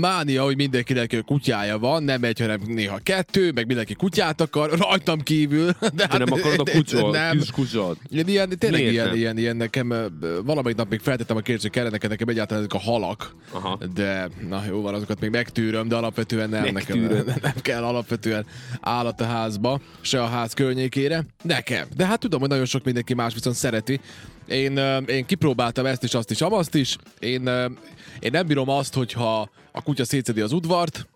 [0.00, 5.20] mánia, hogy mindenkinek kutyája van, nem egy, hanem néha kettő, meg mindenki kutyát akar, rajtam
[5.20, 5.66] kívül.
[5.80, 7.38] De, De hát, nem akarod a kutyát, Nem.
[7.38, 7.96] kis kutyát.
[8.08, 9.16] Ilyen, ilyen, tényleg Miért ilyen, nem?
[9.16, 9.88] ilyen, ilyen, nekem
[10.44, 13.78] valamelyik nap még feltettem a kérdést, hogy kellene nekem egyáltalán ezek a halak, Aha.
[13.94, 17.40] de na jó van, azokat még megtűröm, de alapvetően nem, nekem Megtűröd.
[17.42, 18.46] nem kell alapvetően
[18.80, 21.26] állat a házba, se a ház környékére.
[21.42, 21.86] Nekem.
[21.96, 24.00] De hát tudom, hogy nagyon sok mindenki más viszont szereti.
[24.48, 24.76] Én,
[25.06, 26.96] én kipróbáltam ezt is, azt is, amazt is.
[27.18, 27.48] Én,
[28.20, 31.06] én nem bírom azt, hogyha a kutya szétszedi az udvart,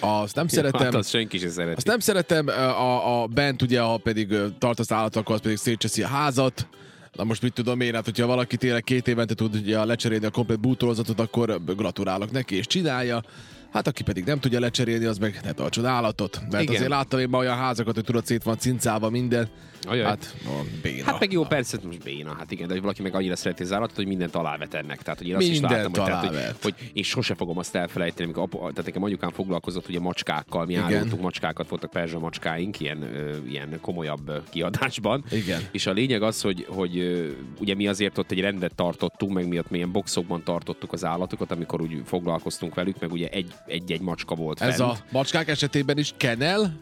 [0.00, 0.80] azt nem szeretem.
[0.80, 1.76] Hát azt senki sem szereti.
[1.76, 6.06] Azt nem szeretem, a, a bent ugye, ha pedig tartasz állatokkal, az pedig szétcseszi a
[6.06, 6.66] házat.
[7.12, 10.30] Na most mit tudom én, hát hogyha valaki tényleg két évente tud ugye, lecserélni a
[10.30, 13.22] komplet bútorozatot, akkor gratulálok neki és csinálja.
[13.72, 16.40] Hát aki pedig nem tudja lecserélni, az meg ne tartson állatot.
[16.50, 16.74] Mert Igen.
[16.74, 19.48] azért láttam én ma olyan házakat, hogy tudod, szét van cincálva minden.
[19.88, 20.04] Ajaj.
[20.04, 20.50] Hát, no,
[20.82, 21.04] béna.
[21.04, 23.96] Hát meg jó, persze, most béna, hát igen, de valaki meg annyira szereti az állatot,
[23.96, 25.02] hogy mindent alávet ennek.
[25.02, 27.74] Tehát, hogy én azt is Mindent láttam, hogy, tehát, hogy, hogy, én sose fogom azt
[27.74, 30.84] elfelejteni, amikor apu, tehát nekem anyukám foglalkozott ugye macskákkal, mi Igen.
[30.84, 33.04] árultunk macskákat, voltak perzsa macskáink, ilyen,
[33.48, 35.24] ilyen komolyabb kiadásban.
[35.30, 35.60] Igen.
[35.70, 37.24] És a lényeg az, hogy, hogy
[37.60, 41.50] ugye mi azért ott egy rendet tartottunk, meg miatt mi ilyen boxokban tartottuk az állatokat,
[41.50, 44.90] amikor úgy foglalkoztunk velük, meg ugye egy- egy-egy macska volt Ez fent.
[44.90, 46.80] a macskák esetében is kenel?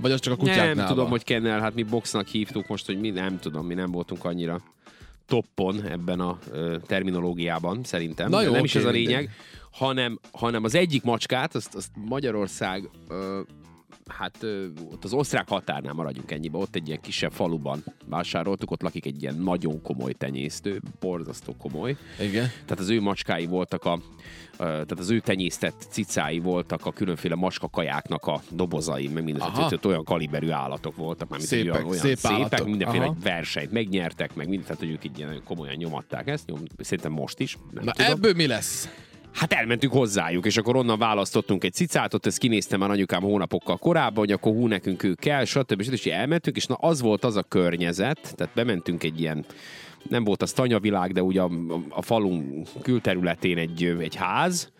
[0.00, 3.00] Vagy az csak a kutyáknál Nem tudom, hogy kennel, hát mi boxnak hívtuk most, hogy
[3.00, 4.60] mi nem tudom, mi nem voltunk annyira
[5.26, 8.30] toppon ebben a ö, terminológiában, szerintem.
[8.30, 9.30] Na De jó, nem is oké, ez a lényeg,
[9.70, 13.40] hanem, hanem az egyik macskát, azt, azt Magyarország, ö,
[14.06, 14.46] hát
[14.92, 19.22] ott az osztrák határnál maradjunk ennyibe, ott egy ilyen kisebb faluban vásároltuk, ott lakik egy
[19.22, 21.96] ilyen nagyon komoly tenyésztő, borzasztó komoly.
[22.20, 22.46] Igen.
[22.48, 24.00] Tehát az ő macskái voltak a,
[24.56, 29.68] tehát az ő tenyésztett cicái voltak a különféle macskakajáknak a dobozai, meg minden, Aha.
[29.68, 32.66] tehát olyan kaliberű állatok voltak, már Szépek, olyan, olyan szép szépek, állatok.
[32.66, 33.16] mindenféle Aha.
[33.22, 37.12] versenyt megnyertek, meg mindent, tehát hogy ők így ilyen nagyon komolyan nyomatták ezt, nyom, szerintem
[37.12, 38.10] most is, nem Na tudom.
[38.12, 38.88] ebből mi lesz?
[39.32, 43.76] Hát elmentünk hozzájuk, és akkor onnan választottunk egy cicát, ott ezt kinéztem már anyukám hónapokkal
[43.76, 45.82] korábban, hogy akkor hú, nekünk ő kell, stb.
[45.82, 45.92] stb.
[45.92, 49.44] És elmentünk, és na az volt az a környezet, tehát bementünk egy ilyen,
[50.08, 51.50] nem volt az tanyavilág, de ugye a,
[51.88, 54.72] a falunk külterületén egy, egy ház,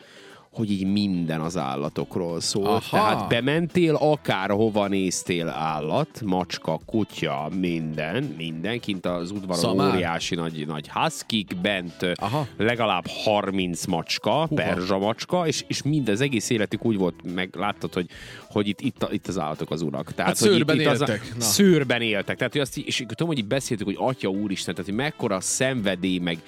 [0.53, 2.67] hogy így minden az állatokról szól.
[2.67, 2.81] Aha.
[2.91, 9.95] Tehát bementél, akárhova néztél állat, macska, kutya, minden, minden, kint az udvaron Szamár.
[9.95, 12.47] óriási nagy, nagy huskik, bent Aha.
[12.57, 18.07] legalább 30 macska, perzsa macska, és, és mindez egész életük úgy volt, meg láttad, hogy,
[18.51, 20.15] hogy itt, itt, itt az állatok az urak.
[20.15, 21.45] Tehát, Hát hogy szőrben itt, itt az éltek, na.
[21.45, 22.37] Szőrben éltek.
[22.37, 26.19] Tehát, hogy azt, és tudom, hogy így beszéltük, hogy atya úristen, tehát, hogy mekkora szenvedély,
[26.19, 26.39] meg,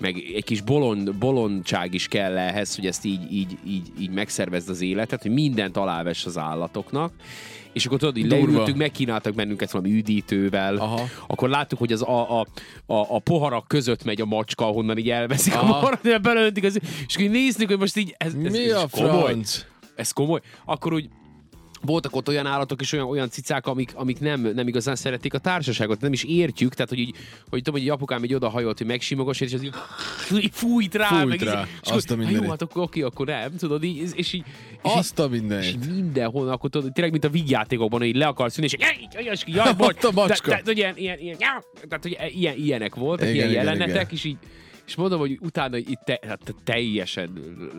[0.00, 4.68] meg egy kis bolond, bolondság is kell ehhez, hogy ezt így, így, így, így megszervezd
[4.68, 7.12] az életet, hogy mindent alávess az állatoknak.
[7.72, 11.00] És akkor tudod, így leültünk, megkínáltak bennünket valami üdítővel, Aha.
[11.26, 12.46] akkor láttuk, hogy az a, a,
[12.86, 15.66] a, a poharak között megy a macska, ahonnan így elveszik Aha.
[15.76, 18.88] a poharat, belöntik, az, és akkor néztük, hogy most így ez, ez, Mi ez a
[18.90, 19.22] komoly.
[19.22, 19.64] franc?
[19.94, 20.40] Ez komoly.
[20.64, 21.08] Akkor úgy
[21.84, 25.38] voltak ott olyan állatok és olyan, olyan cicák, amik, amik nem, nem igazán szeretik a
[25.38, 27.14] társaságot, nem is értjük, tehát hogy így,
[27.50, 29.74] hogy tudom, hogy apukám egy odahajolt, hogy megsimogos, és az így,
[30.44, 31.60] így fújt rá, Fújt meg rá.
[31.60, 33.96] így, és Azt a akkor, "Há, mindenit." jó, hát akkor oké, akkor nem, tudod, így,
[33.96, 34.44] és, és így,
[34.82, 35.68] és így, Azt a és mindenit.
[35.68, 39.08] így mindenhol, akkor tudod, tényleg, mint a vígjátékokban, hogy így le akarsz ülni, és így,
[39.12, 40.48] jaj, jaj, jaj, bocs, a macska.
[40.48, 41.36] Tehát, hogy ilyen, ilyen, ilyen,
[41.88, 44.06] tehát, hogy ilyen, ilyenek voltak, Igen, ilyen igen, jelenetek, igen.
[44.10, 44.36] és így,
[44.86, 47.30] és mondom, hogy utána itt te, hát teljesen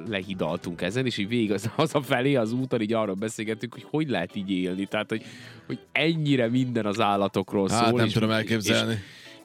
[0.08, 4.36] lehidaltunk ezen, és így végig az, hazafelé az úton így arról beszélgettünk, hogy hogy lehet
[4.36, 4.86] így élni.
[4.86, 5.24] Tehát, hogy,
[5.68, 7.98] hogy ennyire minden az állatokról Hát szól.
[7.98, 8.92] nem és, tudom elképzelni.
[8.94, 9.00] És,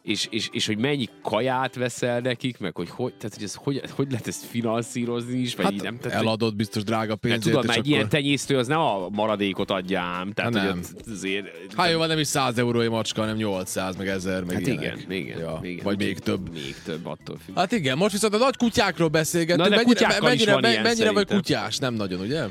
[0.08, 3.82] és, és, és, hogy mennyi kaját veszel nekik, meg hogy hogy, tehát, hogy, ez, hogy,
[3.90, 5.98] hogy lehet ezt finanszírozni is, vagy Hát így nem.
[5.98, 7.92] Tehát, eladod biztos drága pénzért, tudod, már egy akkor...
[7.92, 10.32] ilyen tenyésztő az nem a maradékot adja ám.
[10.32, 10.80] Tehát, Hát nem.
[11.12, 11.46] azért...
[11.76, 14.66] Hát jó, van, nem is 100 euró egy macska, hanem 800, meg 1000, meg Hát
[14.66, 14.82] ilyenek.
[14.82, 15.60] igen, igen, ja.
[15.62, 15.84] igen.
[15.84, 16.52] Vagy még több.
[16.52, 17.56] Még több, attól függ.
[17.56, 19.68] Hát igen, most viszont a nagy kutyákról beszélgettünk.
[19.68, 21.78] Na, mennyire, mennyire, ilyen mennyire vagy kutyás?
[21.78, 22.44] Nem nagyon, ugye?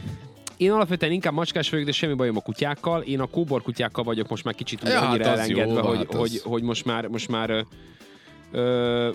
[0.57, 3.01] Én alapvetően inkább macskás vagyok, de semmi bajom a kutyákkal.
[3.01, 5.81] Én a kóbor kutyákkal vagyok most már kicsit úgy Ja, annyira hát az jó, elengedve,
[5.87, 7.65] hogy, hát az- hogy, hogy, most már, most már
[8.51, 9.09] ö,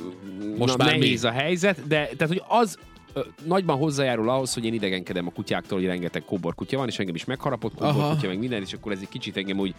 [0.59, 1.29] Most na, már nehéz mi?
[1.29, 2.79] a helyzet, de tehát, hogy az
[3.13, 6.99] ö, nagyban hozzájárul ahhoz, hogy én idegenkedem a kutyáktól, hogy rengeteg kóbor kutya van, és
[6.99, 9.75] engem is megharapott kóbor kutya, meg minden, és akkor ez egy kicsit engem úgy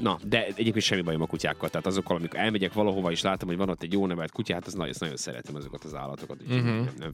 [0.00, 1.68] Na, de egyébként semmi bajom a kutyákkal.
[1.68, 4.66] Tehát azokkal, amikor elmegyek valahova, és látom, hogy van ott egy jó nevelt kutya, hát
[4.66, 6.36] az nagyon, nagyon szeretem azokat az állatokat.
[6.48, 6.54] Mhm.
[6.56, 7.12] nem, nem,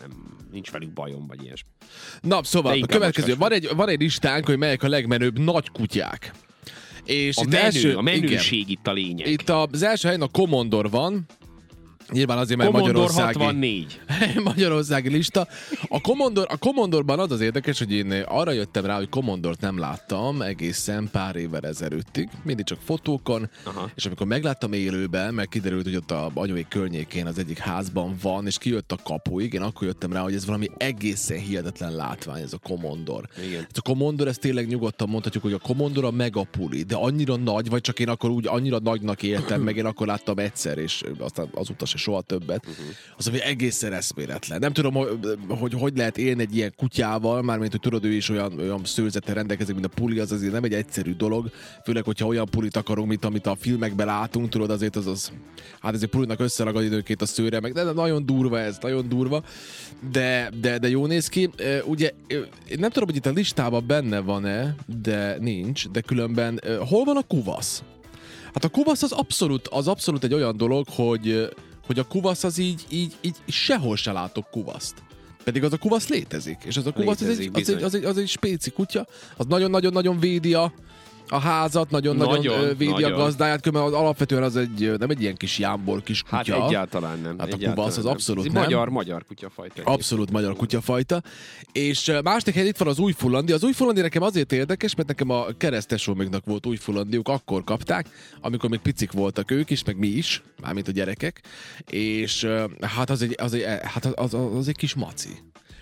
[0.00, 1.68] nem, nincs velük bajom, vagy ilyesmi.
[2.20, 3.36] Na, szóval a következő.
[3.36, 6.32] Van egy, van egy listánk, hogy melyek a legmenőbb nagy kutyák.
[7.04, 9.18] És A itt menő, első, a menőség itt a lényeg.
[9.18, 11.26] Igen, itt az első helyen a Commodore van,
[12.12, 13.38] Nyilván azért, mert Commodore Magyarországi...
[13.38, 14.00] 64.
[14.44, 15.48] Magyarországi lista.
[15.88, 19.78] A Commodore, a Commodore-ban az az érdekes, hogy én arra jöttem rá, hogy Commodore-t nem
[19.78, 22.28] láttam egészen pár évvel ezelőttig.
[22.42, 23.90] Mindig csak fotókon, Aha.
[23.94, 28.46] és amikor megláttam élőben, meg kiderült, hogy ott a anyói környékén az egyik házban van,
[28.46, 32.52] és kijött a kapuig, én akkor jöttem rá, hogy ez valami egészen hihetetlen látvány, ez
[32.52, 33.28] a Commodore.
[33.46, 33.60] Igen.
[33.60, 37.68] Ez a Commodore, ez tényleg nyugodtan mondhatjuk, hogy a Commodore a megapuli, de annyira nagy,
[37.68, 41.48] vagy csak én akkor úgy annyira nagynak éltem, meg én akkor láttam egyszer, és aztán
[41.54, 42.66] azóta se soha többet.
[43.16, 44.58] Az, ami egészen eszméletlen.
[44.58, 48.28] Nem tudom, hogy, hogy hogy lehet élni egy ilyen kutyával, mármint, hogy tudod, ő is
[48.28, 51.50] olyan, olyan szőrzete rendelkezik, mint a puli, az azért nem egy egyszerű dolog,
[51.84, 55.32] főleg, hogyha olyan pulit akarunk, mint amit a filmekben látunk, tudod, azért az az,
[55.80, 59.42] hát ezért pulinak összeragad időnként a szőre, meg de, de nagyon durva ez, nagyon durva,
[60.12, 61.50] de, de, de jó néz ki.
[61.84, 62.10] Ugye,
[62.68, 67.16] én nem tudom, hogy itt a listában benne van-e, de nincs, de különben hol van
[67.16, 67.82] a kuvasz?
[68.54, 71.48] Hát a kuvasz az abszolút, az abszolút egy olyan dolog, hogy,
[71.86, 74.94] hogy a kuvasz az így, így, így sehol se látok kuvaszt.
[75.44, 76.62] Pedig az a kuvasz létezik.
[76.64, 79.06] És az a kuvasz az egy, Létezik, az, egy, az, egy, az egy spéci kutya.
[79.36, 80.72] Az nagyon-nagyon-nagyon védi a,
[81.28, 83.12] a házat, nagyon-nagyon Nagyon, védi nagyon.
[83.12, 86.36] a gazdáját, különben az alapvetően az egy, nem egy ilyen kis jámbor kis kutya.
[86.36, 87.38] Hát egyáltalán nem.
[87.38, 88.12] Hát a egyáltalán kubasz az nem.
[88.12, 88.62] abszolút Ez nem.
[88.62, 89.82] Magyar, magyar kutyafajta.
[89.84, 91.22] Abszolút magyar kutyafajta.
[91.72, 93.52] És másik helyen itt van az újfullandi.
[93.52, 98.06] Az újfullandi nekem azért érdekes, mert nekem a keresztesómiknak volt újfullandiuk, akkor kapták,
[98.40, 101.42] amikor még picik voltak ők is, meg mi is, mármint a gyerekek.
[101.90, 102.48] És
[102.80, 105.28] hát az egy, az egy, hát az, az, az egy kis maci.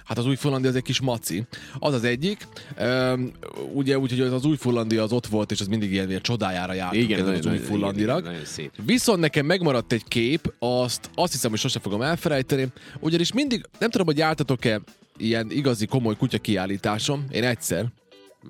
[0.05, 1.45] Hát az újfullandi az egy kis maci.
[1.79, 2.47] Az az egyik.
[2.81, 3.33] Üm,
[3.73, 6.95] ugye úgy, hogy az újfullandi az ott volt, és az mindig ilyen, ilyen csodájára járt
[6.95, 8.19] Igen, az újfullandinak.
[8.19, 8.71] igen, nagyon szép.
[8.85, 12.67] Viszont nekem megmaradt egy kép, azt, azt hiszem, hogy sose fogom elfelejteni,
[13.01, 14.81] ugyanis mindig, nem tudom, hogy jártatok-e
[15.17, 17.87] ilyen igazi komoly kutya kiállításom, én egyszer,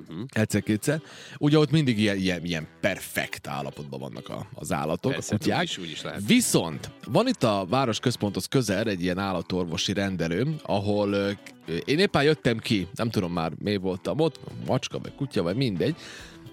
[0.08, 0.24] uh-huh.
[0.32, 1.00] egyszer-kétszer,
[1.38, 5.62] ugye ott mindig ilyen, ilyen, ilyen perfekt állapotban vannak a, az állatok, Persze, a kutyák.
[5.62, 6.20] is- úgy is lehet.
[6.26, 11.14] Viszont van itt a városközponthoz közel egy ilyen állatorvosi rendelő, ahol
[11.84, 15.96] én éppen jöttem ki, nem tudom már mi voltam ott, macska vagy kutya vagy mindegy,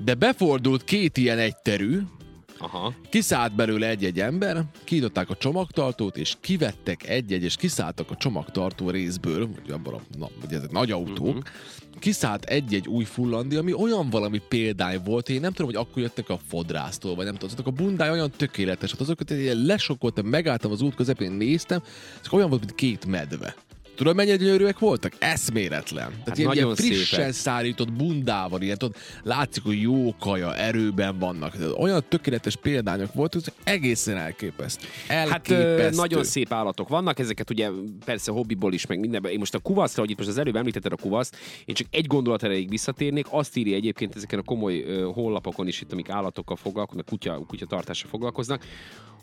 [0.04, 2.00] de befordult két ilyen egyterű,
[2.62, 2.94] Aha.
[3.10, 9.50] Kiszállt belőle egy-egy ember, kinyitották a csomagtartót, és kivettek egy-egy, és kiszálltak a csomagtartó részből,
[9.64, 11.44] ugye abban a, na, ugye ezek nagy autók, uh-huh.
[12.00, 16.30] kiszállt egy-egy új fullandi, ami olyan valami példány volt, én nem tudom, hogy akkor jöttek
[16.30, 20.72] a fodrásztól, vagy nem tudom, azok a bundája olyan tökéletes, volt, azokat ilyen lesokkoltam, megálltam
[20.72, 21.84] az út közepén, néztem,
[22.24, 23.56] és olyan volt, mint két medve.
[24.02, 25.14] Tudod, mennyire gyönyörűek voltak?
[25.20, 26.10] Eszméletlen.
[26.10, 27.34] Tehát Hát ilyen, ilyen frissen szépek.
[27.34, 31.58] szárított bundával, ilyen, tudod, látszik, hogy jó kaja, erőben vannak.
[31.58, 34.88] Tehát Olyan tökéletes példányok voltak, hogy egészen elképesztő.
[35.08, 35.96] Hát Elképesztő.
[35.96, 37.70] nagyon szép állatok vannak, ezeket ugye
[38.06, 39.32] persze hobbiból is, meg mindenben.
[39.32, 42.08] Én most a kuvaszra, hogy itt most az előbb említetted a kuvaszt, én csak egy
[42.08, 46.56] gondolat erejéig visszatérnék, azt írja egyébként ezeken a komoly ö, honlapokon is itt, amik állatokkal
[46.56, 48.64] foglalkoznak, kutya, kutyatartással foglalkoznak,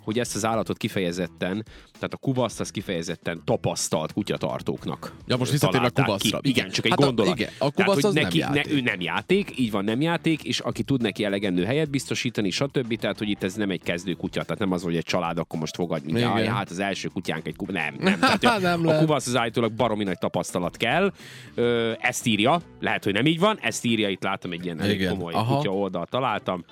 [0.08, 5.14] hogy ezt az állatot kifejezetten, tehát a kuvaszt az kifejezetten tapasztalt kutyatartóknak.
[5.26, 6.38] Ja, most visszatérve a kuvaszra.
[6.40, 6.48] Ki.
[6.48, 7.38] Igen, csak egy Hát a- gondolat.
[7.38, 8.64] igen, a Tehát, kuvasz hogy az nem neki, játék.
[8.66, 12.50] Ne, ő nem játék, így van, nem játék, és aki tud neki elegendő helyet biztosítani,
[12.50, 12.94] stb.
[12.98, 15.58] Tehát, hogy itt ez nem egy kezdő kutya, tehát nem az, hogy egy család akkor
[15.58, 16.20] most fogadj, Igen.
[16.20, 17.72] jaj, hát az első kutyánk egy kuba.
[17.72, 18.18] Nem, nem.
[18.18, 21.12] Tehát, a, Nem a kuvasz az állítólag baromi nagy tapasztalat kell.
[21.54, 25.08] Ö, ezt írja, lehet, hogy nem így van, ezt írja, itt látom egy ilyen elég
[25.08, 25.56] komoly Aha.
[25.56, 26.64] kutya oldalt találtam.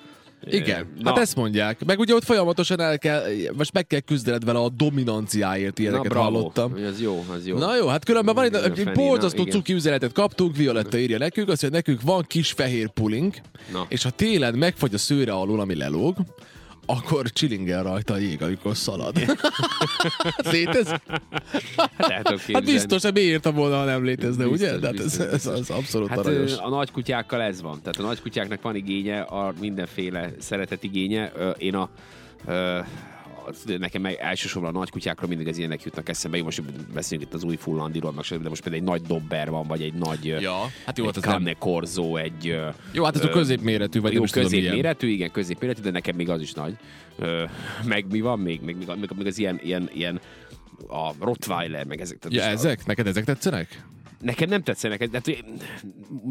[0.50, 1.08] Igen, Na.
[1.08, 1.84] hát ezt mondják.
[1.84, 3.22] Meg ugye ott folyamatosan el kell,
[3.56, 6.24] most meg kell küzdened vele a dominanciáért, Na, ilyeneket bravo.
[6.24, 6.72] hallottam.
[6.88, 7.58] Az jó, az jó.
[7.58, 11.62] Na jó, hát különben van egy borzasztó na, cuki üzenetet kaptunk, Violetta írja nekünk, azt
[11.62, 13.36] mondja, nekünk van kis fehér pulink,
[13.72, 13.86] Na.
[13.88, 16.16] és ha télen megfagy a szőre alul, ami lelóg,
[16.86, 19.18] akkor csilingel rajta a jég, amikor szalad.
[19.18, 19.38] Hát,
[20.62, 20.84] tudom
[21.98, 22.72] Hát képzelni.
[22.72, 24.88] biztos, hogy miért volna, ha nem létezne, Biztos, ugye?
[24.88, 26.56] Ez, biztos, ez, ez abszolút Hát aranyos.
[26.56, 27.78] a nagykutyákkal ez van.
[27.82, 31.32] Tehát a nagykutyáknak van igénye, a mindenféle szeretet igénye.
[31.58, 31.90] Én a
[32.46, 32.84] az-
[33.78, 36.36] nekem meg elsősorban a nagykutyákról mindig az ilyenek jutnak eszembe.
[36.36, 36.62] Én most
[36.92, 40.24] beszélünk itt az új fullandiról, de most például egy nagy dobber van, vagy egy nagy
[40.24, 42.58] Ja, hát jó, egy hát Cane Corzo, egy
[42.92, 46.40] Jó, hát ez a középméretű, vagy jó, nem középméretű, igen, középméretű, de nekem még az
[46.40, 46.76] is nagy.
[47.18, 47.44] Ö,
[47.84, 48.60] meg mi van még?
[48.60, 50.20] Még, még, még, az ilyen, ilyen, ilyen
[50.88, 52.18] a Rottweiler, meg ezek.
[52.18, 52.86] Tehát Ja, most a- ezek?
[52.86, 53.84] Neked ezek tetszenek?
[54.20, 55.44] Nekem nem tetszenek, tehát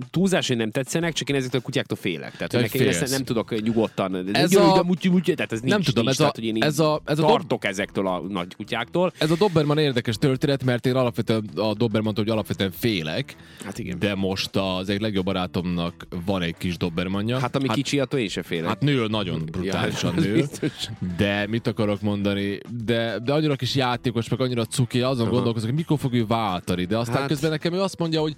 [0.10, 2.32] túlzás, hogy nem tetszenek, csak én ezektől a kutyáktól félek.
[2.32, 4.16] Tehát hogy nekem én ezt nem tudok nyugodtan.
[4.34, 4.86] Ez a...
[5.24, 7.32] tehát ez nincs, Nem tudom, nincs, ez a- hogy én ez a- ez a dob-
[7.34, 9.12] tartok ezektől a nagy kutyáktól.
[9.18, 14.00] Ez a Doberman érdekes történet, mert én alapvetően a Dobermantól, hogy alapvetően félek, Hát igen.
[14.00, 17.40] de most az egy legjobb barátomnak van egy kis Dobermanja.
[17.40, 18.68] Hát ami kicsi, attól én sem félek.
[18.68, 20.72] Hát nő nagyon brutálisan Ja, nő, biztos.
[21.18, 25.78] de mit akarok mondani, de, de annyira kis játékos, meg annyira cuki, azon gondolkozok, hogy
[25.78, 28.36] mikor fog ő váltani, de aztán Hát- közben nekem ő azt mondja, hogy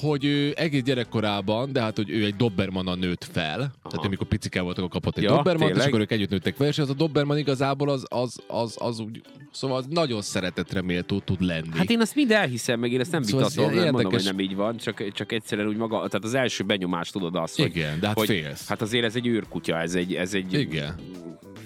[0.00, 3.88] hogy ő egész gyerekkorában, de hát, hogy ő egy Dobermanna nőtt fel, Aha.
[3.88, 6.54] tehát amikor picike voltak, akkor kapott egy Ja, ja, Doberman, és akkor ők együtt nőttek
[6.56, 10.82] fel, és az a Doberman igazából az, az, az, az úgy, szóval az nagyon szeretetre
[10.82, 11.68] méltó tud lenni.
[11.76, 14.24] Hát én azt mind elhiszem, meg én ezt nem Szóval ez vitatom, nem mondom, hogy
[14.24, 17.66] nem így van, csak, csak egyszerűen úgy maga, tehát az első benyomás tudod azt, hogy,
[17.66, 18.68] Igen, de hát hogy félsz.
[18.68, 20.94] hát azért ez egy őrkutya, ez egy, ez egy Igen.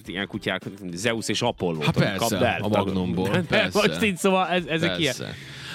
[0.07, 0.63] ilyen kutyák,
[0.93, 1.81] Zeus és Apollo.
[1.81, 3.89] Hát persze, a Magnumból, persze.
[3.89, 5.15] Most így szóval ez, ezek ilyen.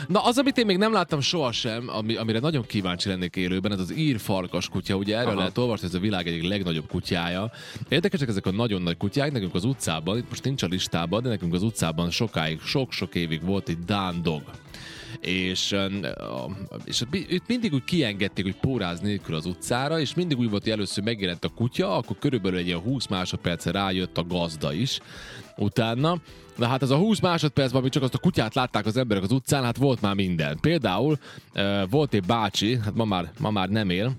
[0.07, 3.79] Na, az, amit én még nem láttam sohasem, ami, amire nagyon kíváncsi lennék élőben, ez
[3.79, 4.95] az ír farkas kutya.
[4.95, 5.37] Ugye erről Aha.
[5.37, 7.51] lehet olvasni, ez a világ egyik legnagyobb kutyája.
[7.89, 11.29] Érdekesek ezek a nagyon nagy kutyák, nekünk az utcában, itt most nincs a listában, de
[11.29, 14.41] nekünk az utcában sokáig, sok-sok évig volt egy Dán dog.
[15.19, 15.75] És,
[16.85, 20.71] és őt mindig úgy kiengedték, hogy póráz nélkül az utcára, és mindig úgy volt, hogy
[20.71, 24.99] először megjelent a kutya, akkor körülbelül egy ilyen 20 másodperce rájött a gazda is
[25.57, 26.21] utána.
[26.57, 29.31] Na hát ez a 20 másodpercben, amíg csak azt a kutyát látták az emberek az
[29.31, 30.57] utcán, hát volt már minden.
[30.61, 31.17] Például
[31.89, 34.15] volt egy bácsi, hát ma már, ma már nem él,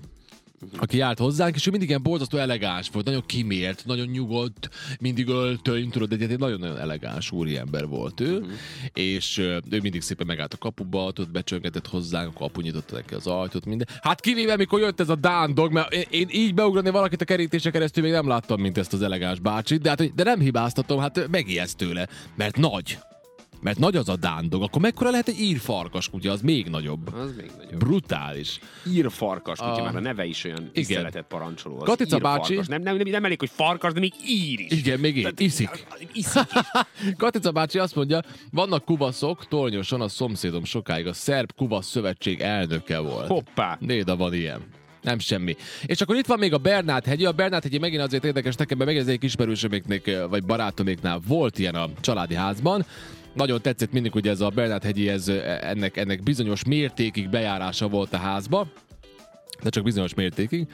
[0.77, 4.69] aki járt hozzánk, és ő mindig ilyen borzasztó elegáns volt, nagyon kimért, nagyon nyugodt,
[4.99, 8.51] mindig öltöny, tudod, egy, egy nagyon-nagyon elegáns úriember volt ő, uh-huh.
[8.93, 13.27] és ő mindig szépen megállt a kapuba, tudod, becsöngetett hozzánk, a kapu nyitotta neki az
[13.27, 13.87] ajtót, minden.
[14.01, 17.25] Hát kivéve, mikor jött ez a Dán dog, mert én, én így beugrani valakit a
[17.25, 20.99] kerítése keresztül még nem láttam, mint ezt az elegáns bácsit, de, hát, de nem hibáztatom,
[20.99, 22.97] hát megijeszt tőle, mert nagy.
[23.65, 27.13] Mert nagy az a dándog, akkor mekkora lehet egy ír farkas kutya, az még nagyobb.
[27.13, 27.77] Az még nagyobb.
[27.77, 28.59] Brutális.
[28.93, 31.79] Ír farkas, kutya, A- már a neve is olyan tiszteletet parancsoló.
[31.79, 32.55] Az Katica bácsi-.
[32.67, 34.71] Nem, nem, nem, nem elég, hogy farkas, de még ír is.
[34.71, 35.85] Igen, még így, iszik.
[36.13, 36.43] Iszik.
[37.17, 38.19] Katica bácsi azt mondja,
[38.51, 43.27] vannak kuvaszok, tornyosan a szomszédom sokáig a Szerb Kuvasz Szövetség elnöke volt.
[43.27, 43.77] Hoppá.
[43.79, 44.61] Néda van ilyen.
[45.01, 45.55] Nem semmi.
[45.85, 47.25] És akkor itt van még a Bernát hegyi.
[47.25, 51.75] A Bernát hegyi megint azért érdekes nekem, mert megint egy ismerősöméknek, vagy barátoméknál volt ilyen
[51.75, 52.85] a családi házban.
[53.35, 55.27] Nagyon tetszett mindig, hogy ez a Bernát hegyi, ez,
[55.61, 58.67] ennek, ennek bizonyos mértékig bejárása volt a házba
[59.63, 60.67] de csak bizonyos mértékig,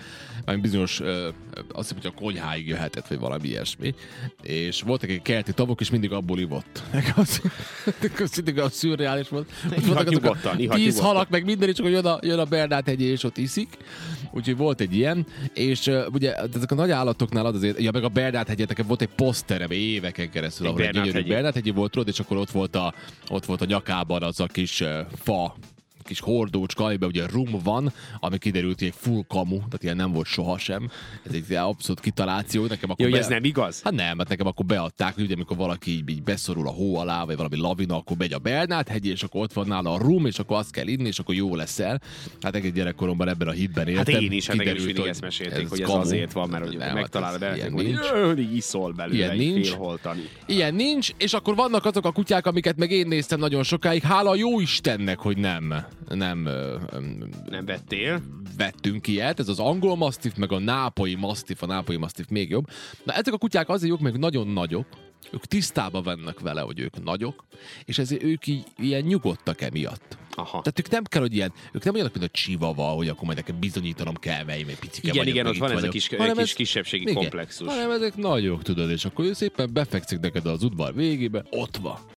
[0.46, 1.30] vagy bizonyos, ö,
[1.72, 3.94] azt hiszem, hogy a konyháig jöhetett, vagy valami ilyesmi.
[4.42, 6.82] És voltak egy kerti tavok, és mindig abból ivott.
[7.16, 7.42] Az,
[8.20, 9.52] az mindig a szürreális volt.
[9.78, 12.46] Ott voltak a nyugodtan, ihat tíz halak, meg minden, és akkor jön a, jön a
[12.46, 13.78] Bernát hegyi, és ott iszik.
[14.32, 15.26] Úgyhogy volt egy ilyen.
[15.54, 18.88] És ö, ugye ezek a nagy állatoknál az azért, ja meg a Bernát hegyi, nekem
[18.88, 21.34] volt egy poszterem éveken keresztül, Egy ahol egy Bernát gyönyörű hegyi.
[21.34, 22.94] Bernát hegyi volt, tudod, és akkor ott volt a,
[23.30, 25.56] ott volt a nyakában az a kis ö, fa
[26.04, 30.12] kis hordócska, amiben ugye rum van, ami kiderült, hogy egy full kamu, tehát ilyen nem
[30.12, 30.90] volt sohasem.
[31.24, 32.66] Ez egy abszolút kitaláció.
[32.66, 33.82] Nekem akkor Jó, hogy be- ez nem igaz?
[33.84, 36.98] Hát nem, hát nekem akkor beadták, hogy ugye amikor valaki így, így beszorul a hó
[36.98, 39.98] alá, vagy valami lavina, akkor megy a Bernát hegy, és akkor ott van nála a
[39.98, 42.02] rum, és akkor azt kell inni, és akkor jó leszel.
[42.42, 44.24] Hát egész gyerekkoromban ebben a hitben Hát éltem.
[44.24, 46.00] én is, hát nekem is Kiderült, mindig hogy ezt mesélték, hogy ez kamu.
[46.00, 48.40] azért van, mert hogy Nem, hát megtalálod ez el, ilyen hogy nincs.
[48.40, 49.76] így iszol belőle Ilyen egy nincs.
[50.46, 54.02] Ilyen nincs, és akkor vannak azok a kutyák, amiket meg én néztem nagyon sokáig.
[54.02, 56.42] Hála a jó Istennek, hogy nem, nem
[57.50, 58.22] Nem vettél?
[58.58, 62.68] vettünk ilyet, ez az angol mastiff, meg a nápolyi mastiff, a nápolyi mastiff még jobb.
[63.04, 64.86] Na ezek a kutyák azért jók, meg nagyon nagyok,
[65.32, 67.46] ők tisztában vannak vele, hogy ők nagyok,
[67.86, 70.18] és ezért ők így ilyen nyugodtak emiatt.
[70.36, 70.50] Aha.
[70.62, 73.38] Tehát ők nem kell, hogy ilyen, ők nem olyanok, mint a csivava, hogy akkor majd
[73.38, 75.94] nekem bizonyítanom kell, mert én egy picike Igen, vagyok, igen, ott van ez a vagyok.
[75.94, 77.68] kis, Hanem kis ez- kisebbségi igen, komplexus.
[77.68, 81.98] Hanem ezek nagyok, tudod, és akkor ő szépen befekszik neked az udvar végébe, ott van.